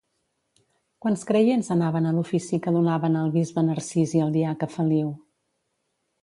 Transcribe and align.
Quants 1.05 1.25
creients 1.31 1.69
anaven 1.75 2.07
a 2.07 2.13
l'ofici 2.15 2.59
que 2.63 2.73
donaven 2.79 3.19
el 3.21 3.29
bisbe 3.37 3.65
Narcís 3.69 4.17
i 4.21 4.23
el 4.29 4.33
diaca 4.39 4.71
Feliu? 4.79 5.13